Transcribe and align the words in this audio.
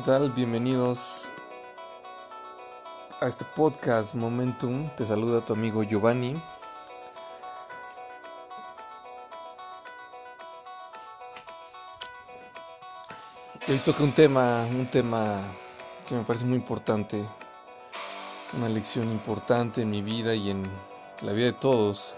¿qué 0.00 0.06
tal? 0.06 0.30
Bienvenidos 0.30 1.28
a 3.20 3.26
este 3.26 3.44
podcast 3.44 4.14
Momentum. 4.14 4.88
Te 4.96 5.04
saluda 5.04 5.44
tu 5.44 5.52
amigo 5.52 5.82
Giovanni. 5.82 6.42
Hoy 13.68 13.76
toca 13.84 14.02
un 14.02 14.12
tema, 14.12 14.66
un 14.70 14.86
tema 14.86 15.38
que 16.08 16.14
me 16.14 16.22
parece 16.22 16.46
muy 16.46 16.56
importante, 16.56 17.22
una 18.56 18.70
lección 18.70 19.10
importante 19.10 19.82
en 19.82 19.90
mi 19.90 20.00
vida 20.00 20.34
y 20.34 20.48
en 20.48 20.62
la 21.20 21.32
vida 21.32 21.46
de 21.46 21.52
todos. 21.52 22.16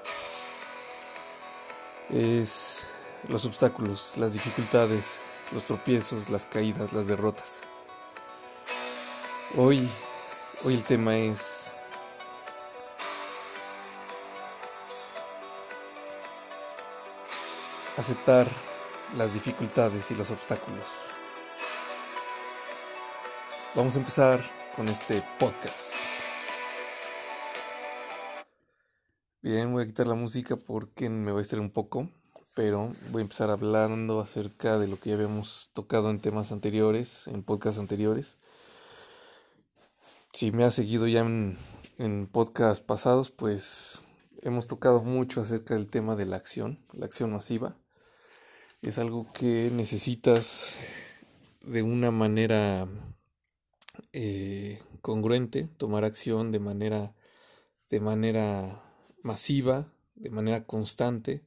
Es 2.11 2.87
los 3.29 3.45
obstáculos, 3.45 4.13
las 4.19 4.35
dificultades, 4.35 5.19
los 5.51 5.65
tropiezos, 5.65 6.31
las 6.31 6.47
caídas, 6.47 6.93
las 6.93 7.09
derrotas. 7.09 7.63
Hoy, 9.55 9.87
hoy 10.65 10.75
el 10.75 10.83
tema 10.83 11.15
es 11.17 11.75
aceptar 17.99 18.49
las 19.15 19.35
dificultades 19.35 20.11
y 20.11 20.15
los 20.15 20.31
obstáculos. 20.31 20.89
Vamos 23.75 23.95
a 23.95 23.99
empezar 23.99 24.41
con 24.75 24.89
este 24.89 25.23
podcast. 25.39 25.93
Bien, 29.43 29.71
voy 29.71 29.83
a 29.83 29.87
quitar 29.87 30.07
la 30.07 30.15
música 30.15 30.57
porque 30.57 31.11
me 31.11 31.31
voy 31.31 31.41
a 31.41 31.43
estar 31.43 31.61
un 31.61 31.71
poco 31.71 32.09
pero 32.55 32.93
voy 33.11 33.21
a 33.21 33.25
empezar 33.25 33.51
hablando 33.51 34.21
acerca 34.21 34.79
de 34.79 34.87
lo 34.87 34.99
que 34.99 35.11
ya 35.11 35.17
habíamos 35.17 35.71
tocado 35.73 36.11
en 36.11 36.21
temas 36.21 36.53
anteriores, 36.53 37.27
en 37.29 37.43
podcasts 37.43 37.81
anteriores. 37.81 38.37
Si 40.33 40.51
me 40.51 40.65
has 40.65 40.75
seguido 40.75 41.07
ya 41.07 41.21
en, 41.21 41.59
en 41.99 42.27
podcasts 42.27 42.83
pasados, 42.83 43.31
pues 43.31 44.03
hemos 44.41 44.67
tocado 44.67 45.03
mucho 45.03 45.41
acerca 45.41 45.75
del 45.75 45.89
tema 45.89 46.17
de 46.17 46.27
la 46.27 46.37
acción, 46.37 46.79
la 46.93 47.07
acción 47.07 47.33
masiva. 47.33 47.77
Es 48.81 48.99
algo 48.99 49.31
que 49.33 49.71
necesitas 49.73 50.79
de 51.65 51.83
una 51.83 52.11
manera 52.11 52.89
eh, 54.13 54.81
congruente, 55.01 55.69
tomar 55.77 56.05
acción 56.05 56.51
de 56.51 56.59
manera, 56.59 57.15
de 57.91 58.01
manera 58.01 58.83
masiva, 59.23 59.93
de 60.15 60.31
manera 60.31 60.65
constante 60.65 61.45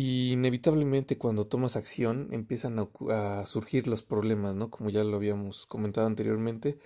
y 0.00 0.30
inevitablemente 0.30 1.18
cuando 1.18 1.48
tomas 1.48 1.74
acción 1.74 2.28
empiezan 2.30 2.78
a, 3.10 3.46
surgir 3.46 3.88
los 3.88 4.04
problemas, 4.04 4.54
¿no? 4.54 4.70
Como 4.70 4.90
ya 4.90 5.02
lo 5.02 5.16
habíamos 5.16 5.66
comentado 5.66 6.06
anteriormente. 6.06 6.78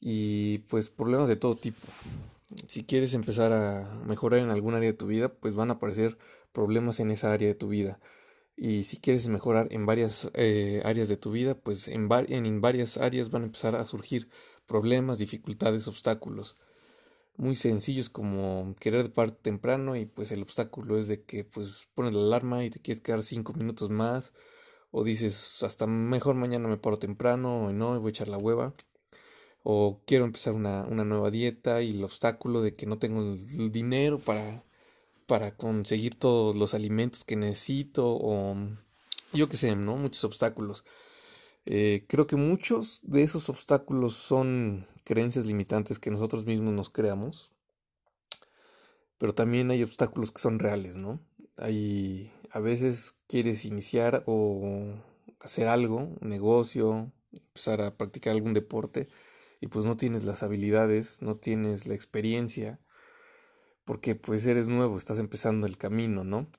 Y 0.00 0.58
pues 0.68 0.88
problemas 0.88 1.28
de 1.28 1.36
todo 1.36 1.54
tipo. 1.54 1.86
Si 2.66 2.82
quieres 2.82 3.14
empezar 3.14 3.52
a 3.52 4.02
mejorar 4.06 4.40
en 4.40 4.50
algún 4.50 4.74
área 4.74 4.90
de 4.90 4.98
tu 4.98 5.06
vida, 5.06 5.28
pues 5.34 5.54
van 5.54 5.70
a 5.70 5.74
aparecer 5.74 6.18
problemas 6.52 6.98
en 6.98 7.12
esa 7.12 7.32
área 7.32 7.46
de 7.46 7.54
tu 7.54 7.68
vida. 7.68 8.00
Y 8.56 8.82
si 8.82 8.96
quieres 8.96 9.28
mejorar 9.28 9.68
en 9.70 9.86
varias 9.86 10.28
eh, 10.34 10.82
áreas 10.84 11.08
de 11.08 11.16
tu 11.16 11.30
vida, 11.30 11.54
pues 11.54 11.86
en, 11.86 12.08
en 12.10 12.60
varias 12.60 12.96
áreas 12.96 13.30
van 13.30 13.42
a 13.42 13.46
empezar 13.46 13.76
a 13.76 13.86
surgir 13.86 14.28
problemas, 14.66 15.18
dificultades, 15.18 15.86
obstáculos 15.86 16.56
muy 17.38 17.56
sencillos 17.56 18.08
como 18.10 18.74
querer 18.80 19.12
pararte 19.12 19.38
temprano 19.42 19.96
y 19.96 20.06
pues 20.06 20.32
el 20.32 20.42
obstáculo 20.42 20.98
es 20.98 21.08
de 21.08 21.22
que 21.22 21.44
pues 21.44 21.88
pones 21.94 22.14
la 22.14 22.20
alarma 22.22 22.64
y 22.64 22.70
te 22.70 22.80
quieres 22.80 23.02
quedar 23.02 23.22
cinco 23.22 23.52
minutos 23.54 23.90
más 23.90 24.32
o 24.90 25.04
dices 25.04 25.62
hasta 25.62 25.86
mejor 25.86 26.34
mañana 26.36 26.68
me 26.68 26.78
paro 26.78 26.98
temprano 26.98 27.66
o 27.66 27.72
no 27.72 28.00
voy 28.00 28.08
a 28.08 28.10
echar 28.10 28.28
la 28.28 28.38
hueva 28.38 28.74
o 29.62 30.00
quiero 30.06 30.24
empezar 30.24 30.54
una, 30.54 30.84
una 30.84 31.04
nueva 31.04 31.30
dieta 31.30 31.82
y 31.82 31.90
el 31.90 32.04
obstáculo 32.04 32.62
de 32.62 32.74
que 32.74 32.86
no 32.86 32.98
tengo 32.98 33.20
el 33.20 33.72
dinero 33.72 34.18
para 34.18 34.64
para 35.26 35.56
conseguir 35.56 36.14
todos 36.14 36.56
los 36.56 36.74
alimentos 36.74 37.24
que 37.24 37.36
necesito 37.36 38.06
o 38.06 38.56
yo 39.32 39.48
qué 39.48 39.56
sé, 39.56 39.76
¿no? 39.76 39.96
Muchos 39.96 40.24
obstáculos. 40.24 40.84
Eh, 41.66 42.04
creo 42.08 42.26
que 42.26 42.36
muchos 42.36 43.00
de 43.02 43.22
esos 43.22 43.48
obstáculos 43.48 44.14
son 44.14 44.86
creencias 45.06 45.46
limitantes 45.46 46.00
que 46.00 46.10
nosotros 46.10 46.46
mismos 46.46 46.74
nos 46.74 46.90
creamos, 46.90 47.52
pero 49.18 49.34
también 49.34 49.70
hay 49.70 49.84
obstáculos 49.84 50.32
que 50.32 50.40
son 50.40 50.58
reales, 50.58 50.96
¿no? 50.96 51.20
Hay, 51.56 52.32
a 52.50 52.58
veces 52.58 53.14
quieres 53.28 53.64
iniciar 53.64 54.24
o 54.26 54.96
hacer 55.38 55.68
algo, 55.68 56.16
un 56.20 56.28
negocio, 56.28 57.12
empezar 57.32 57.82
a 57.82 57.96
practicar 57.96 58.34
algún 58.34 58.52
deporte 58.52 59.08
y 59.60 59.68
pues 59.68 59.86
no 59.86 59.96
tienes 59.96 60.24
las 60.24 60.42
habilidades, 60.42 61.22
no 61.22 61.36
tienes 61.36 61.86
la 61.86 61.94
experiencia, 61.94 62.80
porque 63.84 64.16
pues 64.16 64.44
eres 64.44 64.66
nuevo, 64.66 64.98
estás 64.98 65.20
empezando 65.20 65.68
el 65.68 65.78
camino, 65.78 66.24
¿no? 66.24 66.50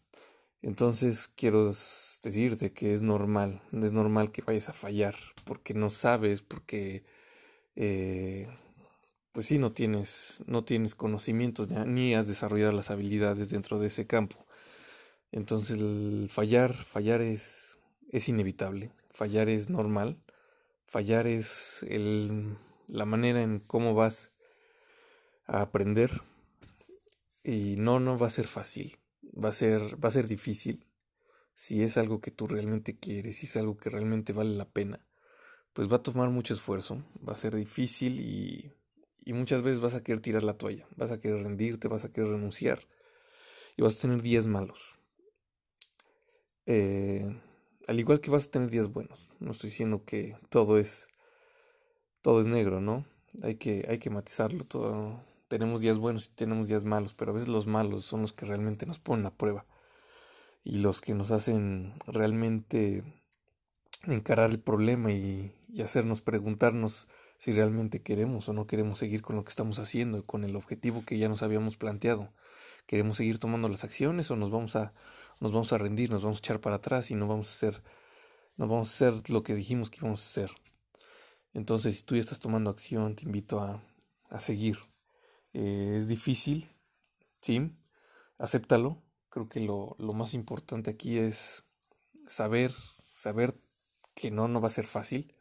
Entonces 0.61 1.27
quiero 1.27 1.65
decirte 1.65 2.71
que 2.71 2.93
es 2.93 3.01
normal, 3.01 3.61
es 3.73 3.91
normal 3.91 4.31
que 4.31 4.41
vayas 4.41 4.69
a 4.69 4.73
fallar, 4.73 5.15
porque 5.43 5.73
no 5.73 5.89
sabes, 5.89 6.41
porque 6.41 7.03
eh, 7.77 8.49
pues 9.31 9.45
sí 9.45 9.57
no 9.57 9.71
tienes, 9.71 10.43
no 10.47 10.65
tienes 10.65 10.95
conocimientos 10.95 11.69
ni 11.69 12.13
has 12.13 12.27
desarrollado 12.27 12.73
las 12.73 12.91
habilidades 12.91 13.49
dentro 13.51 13.79
de 13.79 13.87
ese 13.87 14.05
campo. 14.05 14.45
Entonces 15.31 15.77
el 15.77 16.27
fallar, 16.29 16.73
fallar 16.73 17.21
es, 17.21 17.79
es 18.11 18.27
inevitable, 18.27 18.91
fallar 19.09 19.47
es 19.47 19.69
normal, 19.69 20.21
fallar 20.87 21.27
es 21.27 21.83
el, 21.87 22.57
la 22.87 23.05
manera 23.05 23.41
en 23.41 23.59
cómo 23.59 23.93
vas 23.93 24.33
a 25.45 25.61
aprender 25.61 26.11
y 27.45 27.75
no, 27.77 28.01
no 28.01 28.17
va 28.19 28.27
a 28.27 28.31
ser 28.31 28.47
fácil 28.47 28.99
va 29.43 29.49
a 29.49 29.53
ser, 29.53 30.03
va 30.03 30.09
a 30.09 30.11
ser 30.11 30.27
difícil. 30.27 30.85
Si 31.53 31.81
es 31.81 31.97
algo 31.97 32.21
que 32.21 32.31
tú 32.31 32.47
realmente 32.47 32.97
quieres, 32.97 33.37
si 33.37 33.47
es 33.47 33.57
algo 33.57 33.77
que 33.77 33.89
realmente 33.89 34.33
vale 34.33 34.55
la 34.55 34.69
pena, 34.69 35.05
pues 35.77 35.91
va 35.91 35.97
a 35.97 36.01
tomar 36.01 36.31
mucho 36.31 36.55
esfuerzo, 36.55 37.03
va 37.23 37.33
a 37.33 37.35
ser 37.35 37.55
difícil 37.55 38.19
y, 38.19 38.71
y 39.23 39.33
muchas 39.33 39.61
veces 39.61 39.79
vas 39.79 39.93
a 39.93 40.01
querer 40.01 40.21
tirar 40.21 40.41
la 40.41 40.57
toalla, 40.57 40.87
vas 40.95 41.11
a 41.11 41.19
querer 41.19 41.43
rendirte, 41.43 41.87
vas 41.87 42.03
a 42.03 42.11
querer 42.11 42.31
renunciar 42.31 42.79
y 43.75 43.83
vas 43.83 43.95
a 43.95 44.01
tener 44.01 44.23
días 44.23 44.47
malos. 44.47 44.97
Eh, 46.65 47.29
al 47.87 47.99
igual 47.99 48.21
que 48.21 48.31
vas 48.31 48.47
a 48.47 48.49
tener 48.49 48.71
días 48.71 48.91
buenos, 48.91 49.29
no 49.39 49.51
estoy 49.51 49.69
diciendo 49.69 50.03
que 50.03 50.35
todo 50.49 50.79
es 50.79 51.09
todo 52.23 52.41
es 52.41 52.47
negro, 52.47 52.81
¿no? 52.81 53.05
Hay 53.43 53.57
que, 53.57 53.85
hay 53.87 53.99
que 53.99 54.09
matizarlo 54.09 54.63
todo 54.63 55.23
tenemos 55.47 55.81
días 55.81 55.99
buenos 55.99 56.25
y 56.25 56.31
tenemos 56.31 56.69
días 56.69 56.85
malos, 56.85 57.13
pero 57.13 57.29
a 57.29 57.33
veces 57.35 57.49
los 57.49 57.67
malos 57.67 58.03
son 58.03 58.23
los 58.23 58.33
que 58.33 58.47
realmente 58.47 58.87
nos 58.87 58.97
ponen 58.97 59.27
a 59.27 59.37
prueba 59.37 59.67
y 60.63 60.79
los 60.79 61.01
que 61.01 61.13
nos 61.13 61.29
hacen 61.29 61.93
realmente 62.07 63.03
encarar 64.03 64.51
el 64.51 64.59
problema 64.59 65.11
y, 65.11 65.53
hacernos 65.83 66.21
preguntarnos 66.21 67.07
si 67.37 67.51
realmente 67.51 68.01
queremos 68.01 68.49
o 68.49 68.53
no 68.53 68.65
queremos 68.65 68.97
seguir 68.97 69.21
con 69.21 69.35
lo 69.35 69.43
que 69.43 69.49
estamos 69.49 69.77
haciendo, 69.77 70.25
con 70.25 70.43
el 70.43 70.55
objetivo 70.55 71.05
que 71.05 71.19
ya 71.19 71.29
nos 71.29 71.43
habíamos 71.43 71.77
planteado. 71.77 72.33
¿Queremos 72.87 73.17
seguir 73.17 73.37
tomando 73.37 73.69
las 73.69 73.83
acciones 73.83 74.31
o 74.31 74.35
nos 74.35 74.49
vamos 74.49 74.75
a, 74.75 74.93
nos 75.39 75.51
vamos 75.51 75.71
a 75.73 75.77
rendir, 75.77 76.09
nos 76.09 76.23
vamos 76.23 76.39
a 76.39 76.39
echar 76.39 76.61
para 76.61 76.77
atrás 76.77 77.11
y 77.11 77.15
no 77.15 77.27
vamos 77.27 77.49
a 77.49 77.51
hacer, 77.51 77.83
no 78.55 78.67
vamos 78.67 78.89
a 78.89 78.93
hacer 78.93 79.29
lo 79.29 79.43
que 79.43 79.53
dijimos 79.53 79.91
que 79.91 79.97
íbamos 79.97 80.21
a 80.21 80.29
hacer? 80.29 80.51
Entonces, 81.53 81.97
si 81.97 82.03
tú 82.03 82.15
ya 82.15 82.21
estás 82.21 82.39
tomando 82.39 82.71
acción, 82.71 83.15
te 83.15 83.25
invito 83.25 83.59
a, 83.59 83.83
a 84.29 84.39
seguir. 84.39 84.77
Eh, 85.53 85.95
es 85.97 86.07
difícil, 86.07 86.69
sí, 87.41 87.71
acéptalo. 88.37 89.01
Creo 89.29 89.49
que 89.49 89.59
lo, 89.59 89.95
lo, 89.99 90.13
más 90.13 90.33
importante 90.33 90.89
aquí 90.89 91.17
es 91.19 91.63
saber, 92.27 92.73
saber 93.13 93.53
que 94.17 94.31
no, 94.31 94.47
no 94.47 94.59
va 94.59 94.67
a 94.67 94.71
ser 94.71 94.87
fácil. 94.87 95.35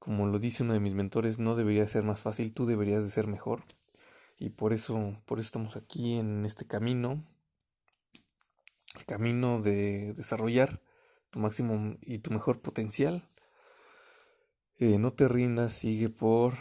Como 0.00 0.26
lo 0.26 0.38
dice 0.38 0.64
uno 0.64 0.72
de 0.72 0.80
mis 0.80 0.94
mentores, 0.94 1.38
no 1.38 1.54
debería 1.54 1.86
ser 1.86 2.02
más 2.02 2.22
fácil, 2.22 2.52
tú 2.52 2.66
deberías 2.66 3.04
de 3.04 3.10
ser 3.10 3.28
mejor. 3.28 3.62
Y 4.38 4.50
por 4.50 4.72
eso, 4.72 5.16
por 5.24 5.38
eso 5.38 5.46
estamos 5.46 5.76
aquí 5.76 6.18
en 6.18 6.44
este 6.44 6.66
camino, 6.66 7.24
el 8.96 9.04
camino 9.04 9.60
de 9.60 10.14
desarrollar 10.14 10.82
tu 11.30 11.38
máximo 11.38 11.96
y 12.00 12.18
tu 12.18 12.32
mejor 12.32 12.60
potencial. 12.60 13.28
Eh, 14.78 14.98
no 14.98 15.12
te 15.12 15.28
rindas, 15.28 15.72
sigue 15.72 16.08
por 16.08 16.54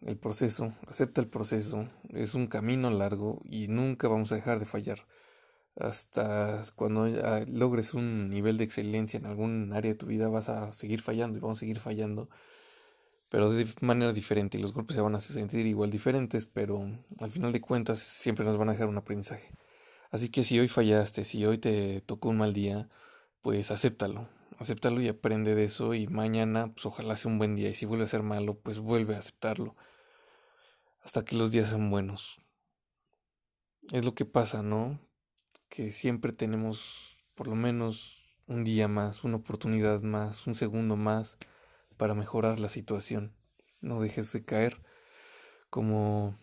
el 0.00 0.16
proceso, 0.16 0.72
acepta 0.86 1.20
el 1.20 1.28
proceso, 1.28 1.88
es 2.10 2.34
un 2.34 2.46
camino 2.46 2.90
largo 2.90 3.42
y 3.44 3.68
nunca 3.68 4.08
vamos 4.08 4.32
a 4.32 4.36
dejar 4.36 4.58
de 4.58 4.64
fallar. 4.66 5.06
Hasta 5.76 6.62
cuando 6.74 7.06
logres 7.48 7.92
un 7.92 8.30
nivel 8.30 8.56
de 8.56 8.64
excelencia 8.64 9.18
en 9.18 9.26
algún 9.26 9.72
área 9.74 9.92
de 9.92 9.98
tu 9.98 10.06
vida 10.06 10.28
vas 10.28 10.48
a 10.48 10.72
seguir 10.72 11.02
fallando 11.02 11.36
y 11.36 11.40
vamos 11.40 11.58
a 11.58 11.60
seguir 11.60 11.80
fallando, 11.80 12.30
pero 13.28 13.50
de 13.50 13.66
manera 13.82 14.12
diferente 14.14 14.56
y 14.56 14.62
los 14.62 14.72
golpes 14.72 14.96
se 14.96 15.02
van 15.02 15.14
a 15.14 15.20
sentir 15.20 15.66
igual 15.66 15.90
diferentes, 15.90 16.46
pero 16.46 16.88
al 17.20 17.30
final 17.30 17.52
de 17.52 17.60
cuentas 17.60 17.98
siempre 17.98 18.44
nos 18.46 18.56
van 18.56 18.70
a 18.70 18.72
dejar 18.72 18.88
un 18.88 18.96
aprendizaje. 18.96 19.52
Así 20.10 20.30
que 20.30 20.44
si 20.44 20.58
hoy 20.58 20.68
fallaste, 20.68 21.24
si 21.24 21.44
hoy 21.44 21.58
te 21.58 22.00
tocó 22.00 22.30
un 22.30 22.38
mal 22.38 22.54
día, 22.54 22.88
pues 23.42 23.70
acéptalo, 23.70 24.28
acéptalo 24.58 25.02
y 25.02 25.08
aprende 25.08 25.54
de 25.54 25.64
eso 25.64 25.92
y 25.92 26.06
mañana 26.06 26.72
pues 26.72 26.86
ojalá 26.86 27.16
sea 27.18 27.30
un 27.30 27.38
buen 27.38 27.54
día 27.54 27.68
y 27.68 27.74
si 27.74 27.84
vuelve 27.84 28.04
a 28.04 28.08
ser 28.08 28.22
malo 28.22 28.58
pues 28.58 28.78
vuelve 28.78 29.14
a 29.14 29.18
aceptarlo 29.18 29.76
hasta 31.02 31.24
que 31.24 31.36
los 31.36 31.52
días 31.52 31.68
sean 31.68 31.90
buenos. 31.90 32.40
Es 33.92 34.04
lo 34.04 34.14
que 34.14 34.24
pasa, 34.24 34.62
¿no? 34.62 35.05
Que 35.68 35.90
siempre 35.90 36.32
tenemos 36.32 37.18
por 37.34 37.48
lo 37.48 37.54
menos 37.54 38.22
un 38.46 38.64
día 38.64 38.88
más, 38.88 39.24
una 39.24 39.36
oportunidad 39.36 40.02
más, 40.02 40.46
un 40.46 40.54
segundo 40.54 40.96
más 40.96 41.36
para 41.96 42.14
mejorar 42.14 42.60
la 42.60 42.68
situación. 42.68 43.34
No 43.80 44.00
dejes 44.00 44.32
de 44.32 44.44
caer 44.44 44.82
como 45.70 46.38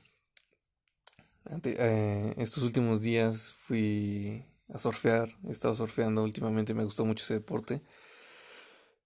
eh, 1.65 2.33
estos 2.37 2.63
últimos 2.63 3.01
días 3.01 3.51
fui 3.51 4.45
a 4.69 4.77
surfear, 4.77 5.29
he 5.47 5.51
estado 5.51 5.75
surfeando 5.75 6.23
últimamente, 6.23 6.73
me 6.73 6.85
gustó 6.85 7.05
mucho 7.05 7.23
ese 7.23 7.35
deporte. 7.35 7.81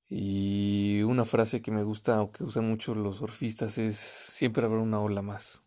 Y 0.10 1.02
una 1.04 1.25
frase 1.25 1.62
que 1.62 1.72
me 1.72 1.84
gusta 1.84 2.22
o 2.22 2.31
que 2.31 2.44
usan 2.44 2.68
mucho 2.68 2.96
los 2.96 3.18
surfistas 3.18 3.78
es 3.78 3.98
siempre 3.98 4.66
habrá 4.66 4.80
una 4.80 5.00
ola 5.02 5.22
más. 5.22 5.64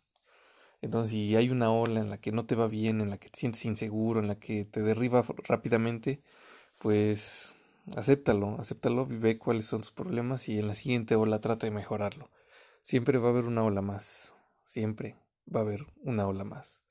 Entonces, 0.82 1.12
si 1.12 1.36
hay 1.36 1.50
una 1.50 1.70
ola 1.70 2.00
en 2.00 2.10
la 2.10 2.18
que 2.18 2.32
no 2.32 2.46
te 2.46 2.54
va 2.54 2.66
bien, 2.66 3.00
en 3.00 3.10
la 3.10 3.18
que 3.18 3.28
te 3.28 3.38
sientes 3.38 3.64
inseguro, 3.64 4.20
en 4.20 4.28
la 4.28 4.38
que 4.38 4.64
te 4.64 4.82
derriba 4.82 5.22
rápidamente, 5.44 6.22
pues 6.78 7.54
acéptalo, 7.96 8.56
acéptalo, 8.58 9.06
ve 9.08 9.38
cuáles 9.38 9.66
son 9.66 9.80
tus 9.82 9.92
problemas 9.92 10.48
y 10.48 10.58
en 10.58 10.68
la 10.68 10.74
siguiente 10.74 11.16
ola 11.16 11.40
trata 11.40 11.66
de 11.66 11.72
mejorarlo. 11.72 12.30
Siempre 12.82 13.18
va 13.18 13.28
a 13.28 13.30
haber 13.32 13.44
una 13.44 13.62
ola 13.62 13.82
más, 13.82 14.34
siempre 14.64 15.16
va 15.54 15.60
a 15.60 15.62
haber 15.64 15.86
una 16.02 16.26
ola 16.26 16.44
más. 16.44 16.82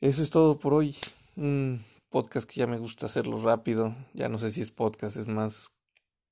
Eso 0.00 0.22
es 0.22 0.30
todo 0.30 0.58
por 0.58 0.74
hoy. 0.74 0.94
Un 1.36 1.84
podcast 2.10 2.48
que 2.48 2.60
ya 2.60 2.66
me 2.66 2.78
gusta 2.78 3.06
hacerlo 3.06 3.42
rápido. 3.42 3.94
Ya 4.14 4.28
no 4.28 4.38
sé 4.38 4.50
si 4.50 4.60
es 4.60 4.70
podcast, 4.70 5.16
es 5.16 5.28
más 5.28 5.72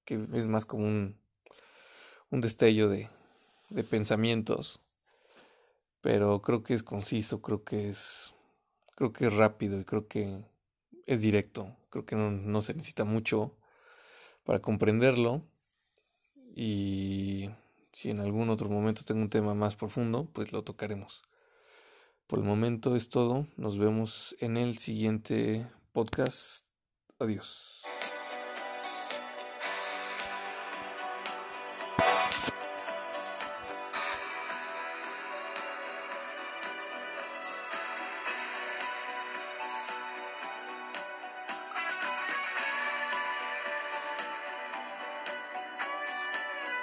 que 0.04 0.14
es 0.14 0.46
más 0.46 0.66
como 0.66 0.84
un, 0.84 1.18
un 2.30 2.40
destello 2.40 2.88
de, 2.88 3.08
de 3.70 3.84
pensamientos. 3.84 4.83
Pero 6.04 6.42
creo 6.42 6.62
que 6.62 6.74
es 6.74 6.82
conciso, 6.82 7.40
creo 7.40 7.64
que 7.64 7.88
es 7.88 8.34
creo 8.94 9.14
que 9.14 9.24
es 9.24 9.32
rápido 9.32 9.80
y 9.80 9.86
creo 9.86 10.06
que 10.06 10.44
es 11.06 11.22
directo. 11.22 11.74
Creo 11.88 12.04
que 12.04 12.14
no, 12.14 12.30
no 12.30 12.60
se 12.60 12.74
necesita 12.74 13.06
mucho 13.06 13.56
para 14.44 14.60
comprenderlo. 14.60 15.40
Y 16.54 17.48
si 17.94 18.10
en 18.10 18.20
algún 18.20 18.50
otro 18.50 18.68
momento 18.68 19.02
tengo 19.06 19.22
un 19.22 19.30
tema 19.30 19.54
más 19.54 19.76
profundo, 19.76 20.28
pues 20.34 20.52
lo 20.52 20.62
tocaremos. 20.62 21.22
Por 22.26 22.38
el 22.38 22.44
momento 22.44 22.96
es 22.96 23.08
todo. 23.08 23.46
Nos 23.56 23.78
vemos 23.78 24.36
en 24.40 24.58
el 24.58 24.76
siguiente 24.76 25.66
podcast. 25.94 26.66
Adiós. 27.18 27.93